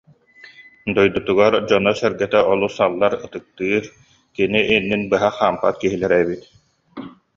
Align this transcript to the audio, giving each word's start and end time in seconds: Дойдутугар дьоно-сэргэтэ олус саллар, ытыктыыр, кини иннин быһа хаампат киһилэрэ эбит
Дойдутугар 0.95 1.53
дьоно-сэргэтэ 1.67 2.39
олус 2.51 2.73
саллар, 2.77 3.13
ытыктыыр, 3.25 3.83
кини 4.35 4.61
иннин 4.75 5.01
быһа 5.11 5.29
хаампат 5.37 5.75
киһилэрэ 5.81 6.17
эбит 6.23 6.43